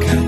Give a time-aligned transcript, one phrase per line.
[0.00, 0.21] 가까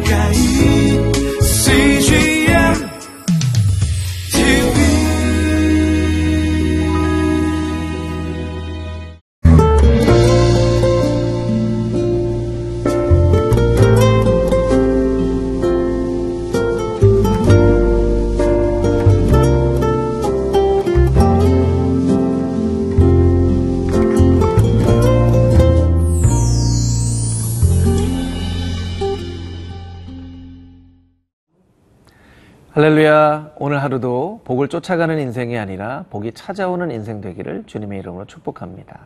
[32.85, 33.53] 할렐루야.
[33.57, 39.01] 오늘 하루도 복을 쫓아가는 인생이 아니라 복이 찾아오는 인생 되기를 주님의 이름으로 축복합니다.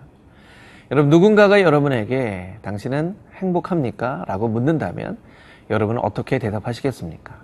[0.90, 4.24] 여러분, 누군가가 여러분에게 당신은 행복합니까?
[4.26, 5.16] 라고 묻는다면
[5.70, 7.36] 여러분은 어떻게 대답하시겠습니까?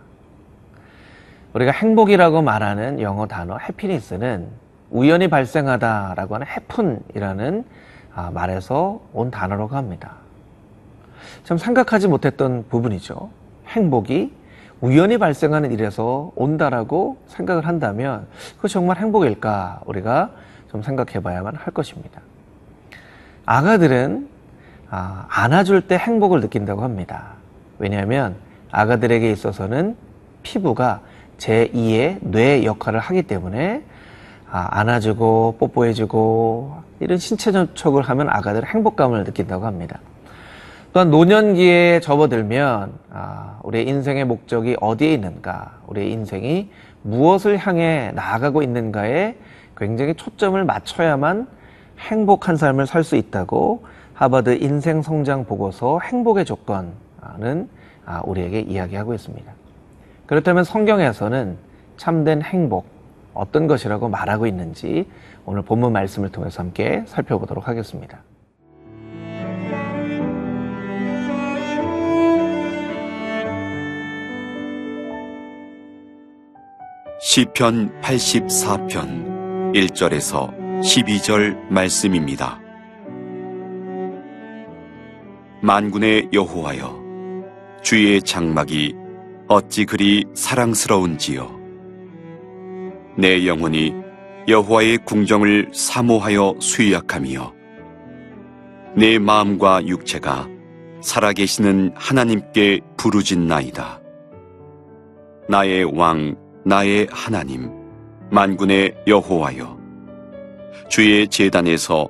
[1.52, 4.48] 우리가 행복이라고 말하는 영어 단어 해피니스는
[4.90, 7.64] 우연히 발생하다라고 하는 해픈이라는
[8.12, 10.16] 아, 말에서 온 단어라고 합니다.
[11.44, 13.30] 참 생각하지 못했던 부분이죠.
[13.68, 14.43] 행복이
[14.84, 20.30] 우연히 발생하는 일에서 온다라고 생각을 한다면 그거 정말 행복일까 우리가
[20.70, 22.20] 좀 생각해 봐야만 할 것입니다.
[23.46, 24.28] 아가들은
[24.90, 27.28] 아, 안아줄 때 행복을 느낀다고 합니다.
[27.78, 28.36] 왜냐하면
[28.70, 29.96] 아가들에게 있어서는
[30.42, 31.00] 피부가
[31.38, 33.82] 제2의 뇌 역할을 하기 때문에
[34.50, 39.98] 아, 안아주고 뽀뽀해주고 이런 신체 접촉을 하면 아가들은 행복감을 느낀다고 합니다.
[40.94, 46.70] 또한 노년기에 접어들면 아, 우리의 인생의 목적이 어디에 있는가, 우리의 인생이
[47.02, 49.34] 무엇을 향해 나아가고 있는가에
[49.76, 51.48] 굉장히 초점을 맞춰야만
[51.98, 57.68] 행복한 삶을 살 수 있다고 하버드 인생 성장 보고서 행복의 조건은
[58.06, 59.52] 아, 우리에게 이야기하고 있습니다.
[60.26, 61.56] 그렇다면 성경에서는
[61.96, 62.86] 참된 행복
[63.34, 65.10] 어떤 것이라고 말하고 있는지
[65.44, 68.20] 오늘 본문 말씀을 통해서 함께 살펴보도록 하겠습니다.
[77.34, 82.60] 시편 84편 1절에서 12절 말씀입니다.
[85.60, 87.02] 만군의 여호와여
[87.82, 88.94] 주의 장막이
[89.48, 91.58] 어찌 그리 사랑스러운지요?
[93.18, 93.92] 내 영혼이
[94.46, 97.52] 여호와의 궁정을 사모하여 수약하며
[98.96, 100.48] 내 마음과 육체가
[101.00, 104.00] 살아계시는 하나님께 부르짖나이다.
[105.48, 107.70] 나의 왕 나의 하나님
[108.30, 109.78] 만군의 여호와여.
[110.88, 112.08] 주의 제단에서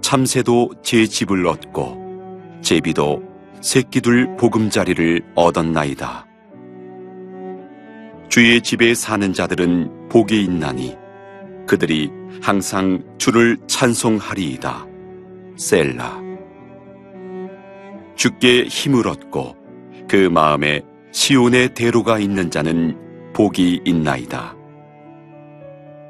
[0.00, 3.22] 참새도 제 집을 얻고 제비도
[3.60, 6.26] 새끼들 보금자리를 얻었나이다.
[8.28, 10.96] 주의 집에 사는 자들은 복이 있나니
[11.68, 12.10] 그들이
[12.42, 14.86] 항상 주를 찬송하리이다.
[15.56, 16.20] 셀라.
[18.16, 19.54] 주께 힘을 얻고
[20.08, 20.82] 그 마음에
[21.12, 24.54] 시온의 대로가 있는 자는 복이 있나이다.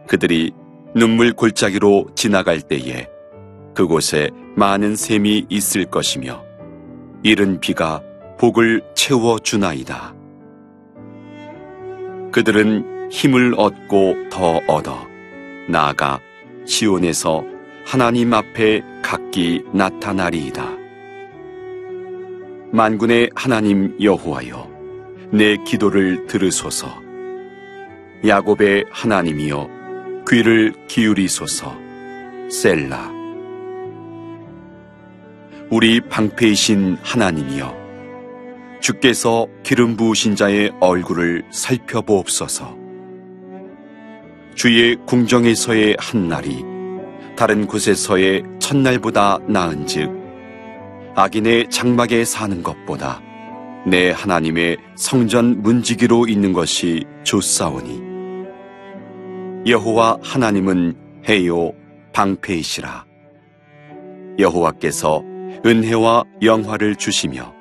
[0.06, 0.52] 그들이
[0.94, 3.06] 눈물 골짜기로 지나갈 때에
[3.74, 6.44] 그곳에 많은 샘이 있을 것이며
[7.22, 8.02] 이른 비가
[8.38, 10.14] 복을 채워 주나이다.
[12.32, 15.06] 그들은 힘을 얻고 더 얻어
[15.68, 16.18] 나아가
[16.64, 17.44] 시온에서
[17.84, 20.82] 하나님 앞에 각기 나타나리이다.
[22.72, 24.70] 만군의 하나님 여호와여
[25.30, 27.01] 내 기도를 들으소서
[28.24, 29.68] 야곱의 하나님이여
[30.30, 31.76] 귀를 기울이소서.
[32.48, 33.10] 셀라.
[35.70, 37.74] 우리 방패이신 하나님이여
[38.80, 42.76] 주께서 기름 부으신 자의 얼굴을 살펴보옵소서.
[44.54, 46.62] 주의 궁정에서의 한 날이
[47.36, 50.10] 다른 곳에서의 첫날보다 나은즉
[51.16, 53.20] 악인의 장막에 사는 것보다
[53.84, 58.11] 내 하나님의 성전 문지기로 있는 것이 좋사오니
[59.64, 61.70] 여호와 하나님은 해요
[62.12, 63.06] 방패이시라.
[64.40, 65.22] 여호와께서
[65.64, 67.54] 은혜와 영화를 주시며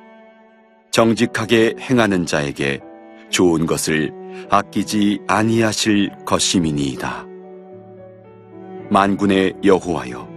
[0.90, 2.80] 정직하게 행하는 자에게
[3.30, 4.12] 좋은 것을
[4.50, 7.28] 아끼지 아니하실 것임이니이다.
[8.90, 10.28] 만군의 여호와여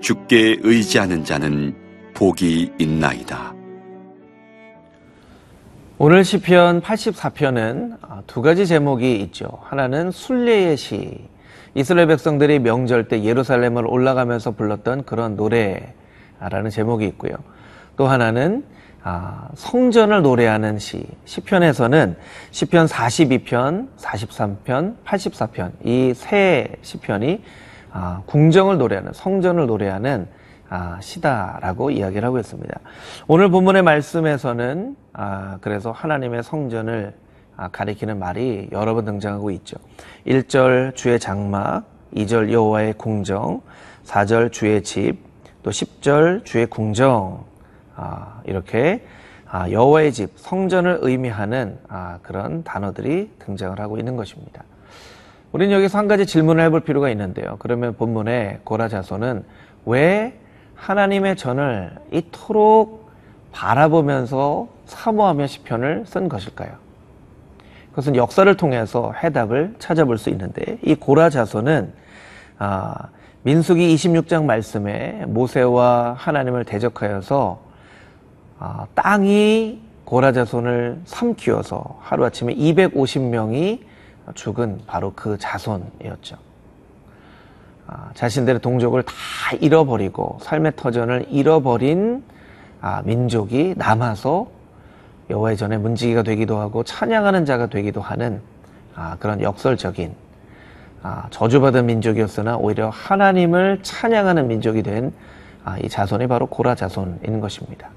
[0.00, 1.74] 주께 의지하는 자는
[2.14, 3.55] 복이 있나이다
[5.98, 7.96] 오늘 시편 84편은
[8.26, 9.48] 두 가지 제목이 있죠.
[9.62, 11.18] 하나는 순례의 시.
[11.74, 17.32] 이스라엘 백성들이 명절 때 예루살렘을 올라가면서 불렀던 그런 노래라는 제목이 있고요.
[17.96, 18.64] 또 하나는
[19.02, 21.06] 아, 성전을 노래하는 시.
[21.24, 22.16] 시편에서는
[22.50, 27.42] 시편 42편, 43편, 84편 이 세 시편이
[27.92, 30.45] 아, 궁정을 노래하는 성전을 노래하는 아,
[31.00, 32.80] 시다라고 이야기를 하고 있습니다.
[33.28, 37.14] 오늘 본문의 말씀에서는 아, 그래서 하나님의 성전을
[37.56, 39.76] 아, 가리키는 말이 여러 번 등장하고 있죠.
[40.26, 41.84] 1절 주의 장막,
[42.14, 43.62] 2절 여호와의 궁정,
[44.04, 45.18] 4절 주의 집,
[45.62, 47.44] 또 10절 주의 궁정
[47.94, 49.04] 아, 이렇게
[49.48, 54.64] 아, 여호와의 집, 성전을 의미하는 아, 그런 단어들이 등장을 하고 있는 것입니다.
[55.52, 57.56] 우리는 여기서 한 가지 질문을 해볼 필요가 있는데요.
[57.58, 59.44] 그러면 본문에 고라 자손은
[59.86, 60.38] 왜
[60.76, 63.10] 하나님의 전을 이토록
[63.52, 66.72] 바라보면서 사모하며 시편을 쓴 것일까요?
[67.90, 71.92] 그것은 역사를 통해서 해답을 찾아볼 수 있는데 이 고라 자손은
[72.58, 73.08] 아,
[73.42, 77.60] 민수기 26장 말씀에 모세와 하나님을 대적하여서
[78.58, 83.80] 아, 땅이 고라 자손을 삼키어서 하루아침에 250명이
[84.34, 86.45] 죽은 바로 그 자손이었죠.
[87.86, 89.12] 아, 자신들의 동족을 다
[89.60, 92.22] 잃어버리고 삶의 터전을 잃어버린
[92.80, 94.48] 아, 민족이 남아서
[95.30, 98.40] 여호와의 전에 문지기가 되기도 하고 찬양하는 자가 되기도 하는
[98.94, 100.14] 아, 그런 역설적인
[101.02, 105.12] 아, 저주받은 민족이었으나 오히려 하나님을 찬양하는 민족이 된
[105.64, 107.88] 아, 이 자손이 바로 고라 자손인 것입니다.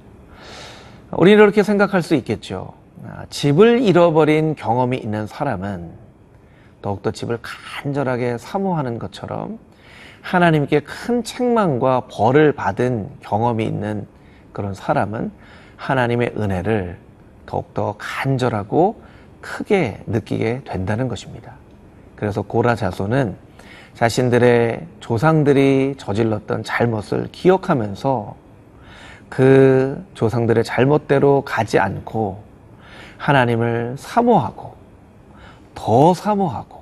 [1.11, 2.73] 우리는 이렇게 생각할 수 있겠죠.
[3.07, 5.91] 아, 집을 잃어버린 경험이 있는 사람은
[6.81, 9.59] 더욱더 집을 간절하게 사모하는 것처럼
[10.21, 14.05] 하나님께 큰 책망과 벌을 받은 경험이 있는
[14.53, 15.31] 그런 사람은
[15.77, 16.97] 하나님의 은혜를
[17.45, 19.01] 더욱더 간절하고
[19.41, 21.53] 크게 느끼게 된다는 것입니다.
[22.15, 23.35] 그래서 고라 자손은
[23.93, 28.35] 자신들의 조상들이 저질렀던 잘못을 기억하면서
[29.29, 32.43] 그 조상들의 잘못대로 가지 않고
[33.17, 34.75] 하나님을 사모하고
[35.75, 36.78] 더 사모하고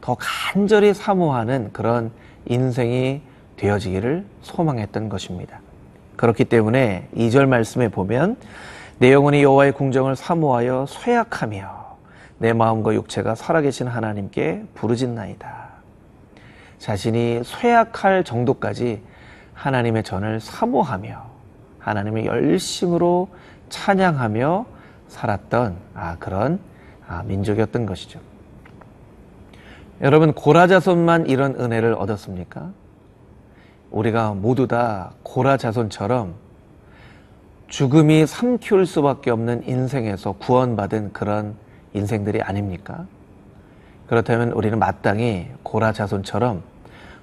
[0.00, 2.10] 더 간절히 사모하는 그런
[2.46, 3.22] 인생이
[3.56, 5.60] 되어지기를 소망했던 것입니다.
[6.16, 8.36] 그렇기 때문에 2절 말씀에 보면
[8.98, 11.86] 내 영혼이 여호와의 궁정을 사모하여 쇠약하며
[12.38, 15.66] 내 마음과 육체가 살아계신 하나님께 부르짖나이다.
[16.78, 19.02] 자신이 쇠약할 정도까지
[19.54, 21.24] 하나님의 전을 사모하며
[21.78, 23.28] 하나님의 열심으로
[23.68, 24.66] 찬양하며
[25.08, 26.60] 살았던 아, 그런
[27.06, 28.20] 아, 민족이었던 것이죠.
[30.02, 32.70] 여러분 고라자손만 이런 은혜를 얻었습니까?
[33.90, 36.34] 우리가 모두 다 고라자손처럼
[37.68, 41.54] 죽음이 삼키울 수밖에 없는 인생에서 구원받은 그런
[41.94, 43.06] 인생들이 아닙니까?
[44.06, 46.62] 그렇다면 우리는 마땅히 고라자손처럼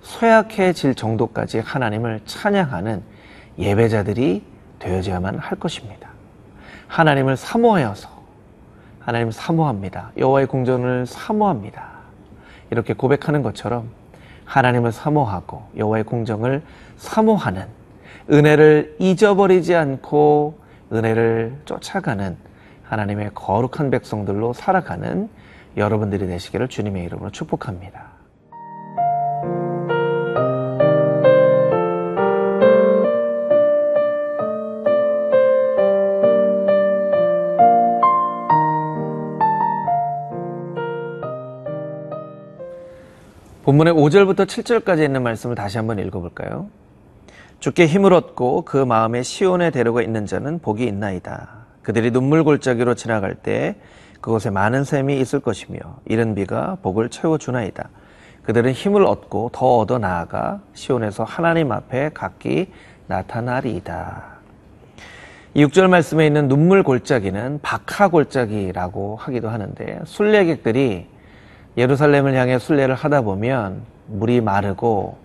[0.02, 3.04] 쇠약해질 정도까지 하나님을 찬양하는
[3.60, 4.44] 예배자들이
[4.80, 6.10] 되어야만 할 것입니다.
[6.88, 8.10] 하나님을 사모하여서
[9.00, 10.12] 하나님 사모합니다.
[10.18, 11.93] 여호와의 궁전을 사모합니다.
[12.74, 13.90] 이렇게 고백하는 것처럼
[14.46, 16.64] 하나님을 사모하고 여호와의 궁정을
[16.98, 17.68] 사모하는
[18.32, 20.58] 은혜를 잊어버리지 않고
[20.92, 22.36] 은혜를 쫓아가는
[22.84, 25.30] 하나님의 거룩한 백성들로 살아가는
[25.78, 28.13] 여러분들이 되시기를 주님의 이름으로 축복합니다.
[43.64, 46.68] 본문의 5절부터 7절까지 있는 말씀을 다시 한번 읽어볼까요?
[47.62, 51.48] 주께 힘을 얻고 그 마음에 시온에 데려가 있는 자는 복이 있나이다.
[51.82, 53.78] 그들이 눈물 골짜기로 지나갈 때
[54.20, 57.88] 그곳에 많은 샘이 있을 것이며 이른 비가 복을 채워주나이다.
[58.44, 62.70] 그들은 힘을 얻고 더 얻어 나아가 시온에서 하나님 앞에 각기
[63.08, 64.26] 나타나리이다.
[65.54, 71.13] 이 6절 말씀에 있는 눈물 골짜기는 박하 골짜기라고 하기도 하는데 순례객들이
[71.78, 75.18] 예루살렘을 향해 순례를 하다 보면 물이 마르고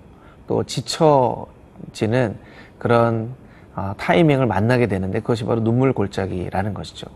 [0.46, 2.36] 또 지쳐지는
[2.78, 3.34] 그런
[3.76, 7.06] 어, 타이밍을 만나게 되는데 그것이 바로 눈물 골짜기라는 것이죠.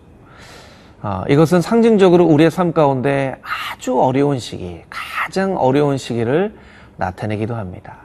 [1.02, 6.54] 어, 이것은 상징적으로 우리의 삶 가운데 아주 어려운 시기, 가장 어려운 시기를
[6.96, 7.96] 나타내기도 합니다.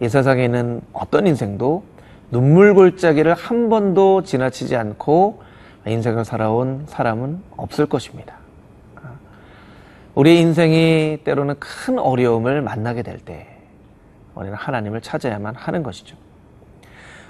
[0.00, 1.82] 이 세상에 있는 어떤 인생도
[2.30, 5.42] 눈물 골짜기를 한 번도 지나치지 않고
[5.86, 8.34] 인생을 살아온 사람은 없을 것입니다.
[10.16, 13.46] 우리 인생이 때로는 큰 어려움을 만나게 될 때
[14.34, 16.16] 우리는 하나님을 찾아야만 하는 것이죠.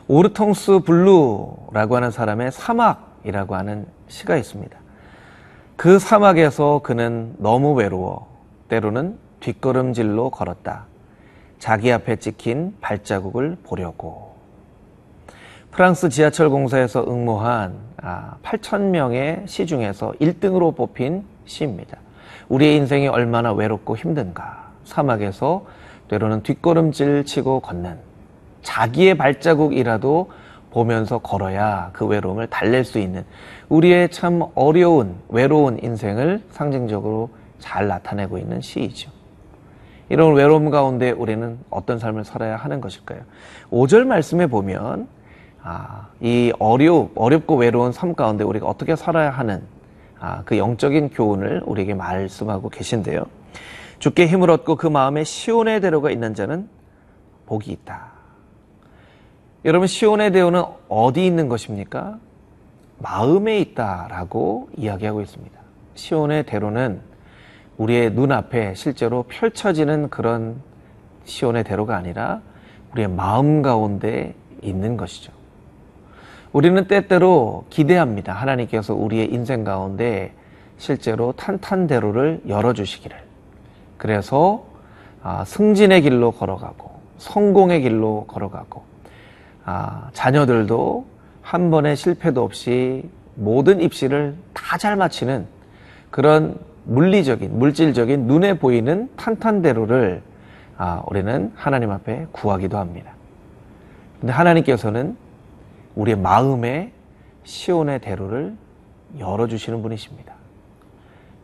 [0.06, 4.78] 오르통스 블루라고 하는 사람의 사막이라고 하는 시가 있습니다.
[5.74, 8.28] 그 사막에서 그는 너무 외로워
[8.68, 10.86] 때로는 뒷걸음질로 걸었다.
[11.58, 14.36] 자기 앞에 찍힌 발자국을 보려고.
[15.72, 17.74] 프랑스 지하철 공사에서 응모한
[18.44, 21.98] 8,000명의 아, 시 중에서 1등으로 뽑힌 시입니다.
[22.48, 24.66] 우리의 인생이 얼마나 외롭고 힘든가.
[24.84, 25.64] 사막에서
[26.08, 27.98] 때로는 뒷걸음질 치고 걷는
[28.62, 30.30] 자기의 발자국이라도
[30.70, 33.24] 보면서 걸어야 그 외로움을 달랠 수 있는
[33.68, 39.10] 우리의 참 어려운 외로운 인생을 상징적으로 잘 나타내고 있는 시이죠.
[40.08, 43.20] 이런 외로움 가운데 우리는 어떤 삶을 살아야 하는 것일까요?
[43.70, 45.08] 5절 말씀에 보면
[45.62, 49.75] 아, 이 어려 어렵고 외로운 삶 가운데 우리가 어떻게 살아야 하는 아,
[50.44, 53.24] 그 영적인 교훈을 우리에게 말씀하고 계신데요.
[53.98, 56.68] 주께 힘을 얻고 그 마음에 시온의 대로가 있는 자는
[57.46, 58.12] 복이 있다.
[59.64, 62.18] 여러분 시온의 대로는 어디 있는 것입니까?
[62.98, 65.58] 마음에 있다라고 이야기하고 있습니다.
[65.94, 67.00] 시온의 대로는
[67.78, 70.62] 우리의 눈앞에 실제로 펼쳐지는 그런
[71.24, 72.40] 시온의 대로가 아니라
[72.92, 75.35] 우리의 마음 가운데 있는 것이죠.
[76.56, 78.32] 우리는 때때로 기대합니다.
[78.32, 80.32] 하나님께서 우리의 인생 가운데
[80.78, 83.14] 실제로 탄탄대로를 열어주시기를.
[83.98, 84.64] 그래서
[85.22, 88.82] 아, 승진의 길로 걸어가고 성공의 길로 걸어가고
[89.66, 91.04] 아, 자녀들도
[91.42, 95.46] 한 번의 실패도 없이 모든 입시를 다 잘 마치는
[96.10, 100.22] 그런 물리적인 물질적인 눈에 보이는 탄탄대로를
[100.78, 103.10] 아, 우리는 하나님 앞에 구하기도 합니다.
[104.20, 105.25] 근데 하나님께서는
[105.96, 106.92] 우리의 마음에
[107.44, 108.54] 시온의 대로를
[109.18, 110.34] 열어주시는 분이십니다.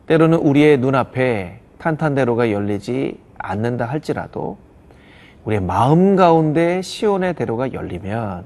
[0.07, 4.57] 때로는 우리의 눈앞에 탄탄대로가 열리지 않는다 할지라도
[5.45, 8.45] 우리의 마음 가운데 시온의 대로가 열리면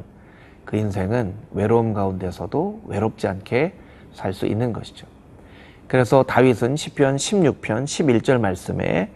[0.65, 3.73] 그 인생은 외로움 가운데서도 외롭지 않게
[4.13, 5.05] 살 수 있는 것이죠.
[5.87, 9.09] 그래서 다윗은 시편 16편 11절 말씀에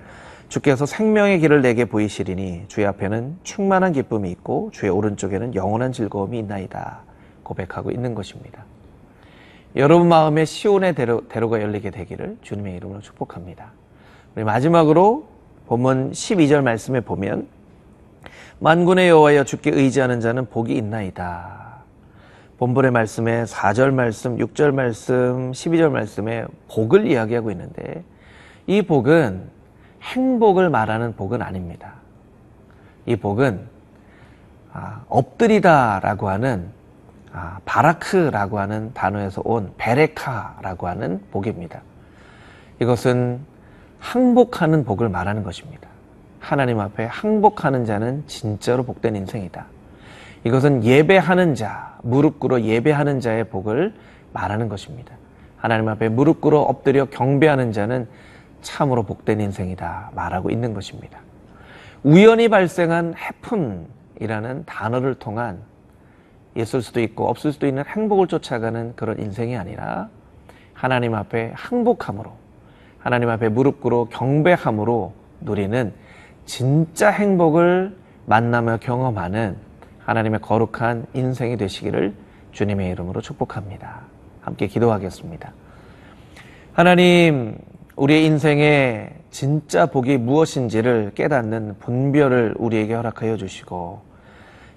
[0.51, 7.03] 주께서 생명의 길을 내게 보이시리니 주의 앞에는 충만한 기쁨이 있고 주의 오른쪽에는 영원한 즐거움이 있나이다
[7.43, 8.65] 고백하고 있는 것입니다.
[9.77, 13.71] 여러분 마음에 시온의 대로, 대로 가 열리게 되기를 주님의 이름으로 축복합니다.
[14.35, 15.25] 우리 마지막으로
[15.67, 17.47] 본문 12절 말씀에 보면
[18.59, 21.77] 만군의 여호와여 주께 의지하는 자는 복이 있나이다.
[22.57, 28.03] 본문의 말씀에 4절 말씀, 6절 말씀, 12절 말씀에 복을 이야기하고 있는데
[28.67, 29.60] 이 복은
[30.01, 31.93] 행복을 말하는 복은 아닙니다.
[33.05, 33.67] 이 복은
[34.73, 36.69] 아, 엎드리다라고 하는
[37.33, 41.81] 아, 바라크라고 하는 단어에서 온 베레카라고 하는 복입니다.
[42.79, 43.39] 이것은
[43.99, 45.87] 항복하는 복을 말하는 것입니다.
[46.39, 49.65] 하나님 앞에 항복하는 자는 진짜로 복된 인생이다.
[50.43, 53.93] 이것은 예배하는 자, 무릎 꿇어 예배하는 자의 복을
[54.33, 55.13] 말하는 것입니다.
[55.57, 58.07] 하나님 앞에 무릎 꿇어 엎드려 경배하는 자는
[58.61, 61.19] 참으로 복된 인생이다 말하고 있는 것입니다.
[62.03, 65.59] 우연히 발생한 해픈이라는 단어를 통한
[66.55, 70.09] 있을 수도 있고 없을 수도 있는 행복을 쫓아가는 그런 인생이 아니라
[70.73, 72.31] 하나님 앞에 항복함으로
[72.99, 75.93] 하나님 앞에 무릎 꿇어 경배함으로 누리는
[76.45, 79.57] 진짜 행복을 만나며 경험하는
[79.99, 82.13] 하나님의 거룩한 인생이 되시기를
[82.51, 84.01] 주님의 이름으로 축복합니다.
[84.41, 85.53] 함께 기도하겠습니다.
[86.73, 87.57] 하나님,
[87.95, 94.01] 우리의 인생에 진짜 복이 무엇인지를 깨닫는 분별을 우리에게 허락하여 주시고,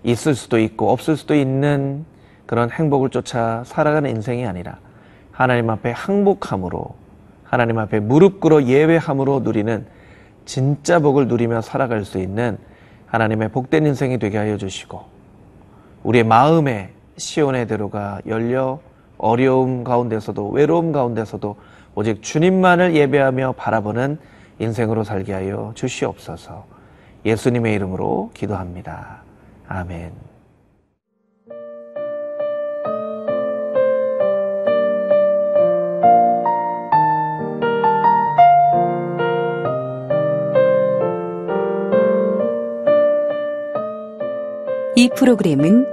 [0.05, 2.05] 있을 수도 있고 없을 수도 있는
[2.47, 4.79] 그런 행복을 쫓아 살아가는 인생이 아니라
[5.33, 6.95] 하나님 앞에 항복함으로
[7.43, 9.87] 하나님 앞에 무릎 꿇어 예외함으로 누리는
[10.45, 12.59] 진짜 복을 누리며 살아갈 수 있는
[13.07, 15.03] 하나님의 복된 인생이 되게 하여 주시고
[16.03, 18.81] 우리의 마음에 시온의 대로가 열려
[19.17, 21.57] 어려움 가운데서도 외로움 가운데서도
[21.95, 24.19] 오직 주님만을 예배하며 바라보는
[24.59, 26.67] 인생으로 살게 하여 주시옵소서.
[27.25, 29.23] 예수님의 이름으로 기도합니다.
[29.69, 30.13] 아멘.
[44.97, 45.87] 이 프로그램은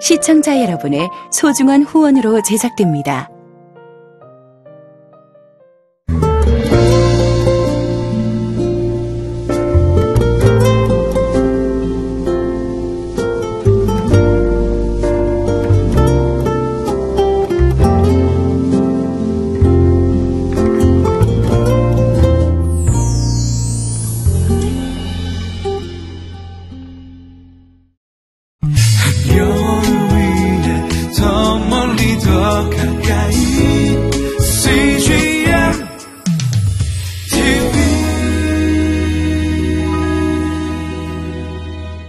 [0.00, 3.30] 시청자 여러분의 소중한 후원으로 제작됩니다.